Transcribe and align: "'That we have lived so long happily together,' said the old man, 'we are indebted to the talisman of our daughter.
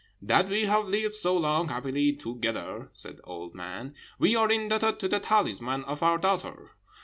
"'That 0.19 0.49
we 0.49 0.65
have 0.65 0.87
lived 0.87 1.13
so 1.13 1.37
long 1.37 1.67
happily 1.67 2.11
together,' 2.15 2.89
said 2.95 3.17
the 3.17 3.21
old 3.21 3.53
man, 3.53 3.93
'we 4.17 4.35
are 4.35 4.49
indebted 4.49 4.97
to 4.97 5.07
the 5.07 5.19
talisman 5.19 5.83
of 5.83 6.01
our 6.01 6.17
daughter. 6.17 6.71